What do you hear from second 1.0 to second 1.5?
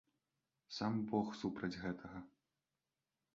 бог